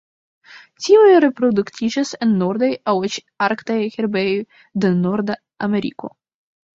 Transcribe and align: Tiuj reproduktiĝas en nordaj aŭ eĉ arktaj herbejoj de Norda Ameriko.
Tiuj 0.83 1.09
reproduktiĝas 1.25 2.13
en 2.25 2.31
nordaj 2.39 2.69
aŭ 2.93 2.95
eĉ 3.09 3.17
arktaj 3.49 3.75
herbejoj 3.97 4.39
de 4.87 4.91
Norda 5.03 5.37
Ameriko. 5.69 6.11